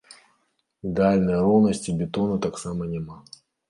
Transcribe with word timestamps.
Ідэальнай 0.89 1.39
роўнасці 1.45 1.97
бетону 2.03 2.43
таксама 2.51 2.93
няма. 2.93 3.25